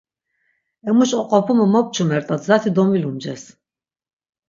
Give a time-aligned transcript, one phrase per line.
[0.87, 3.43] Emuş oqopumu mo pçumert̆at, zati domilumces.